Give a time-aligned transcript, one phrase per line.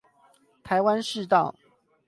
[0.63, 1.53] 臺灣市道